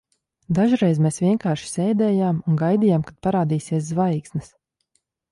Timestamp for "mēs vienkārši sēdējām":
1.05-2.39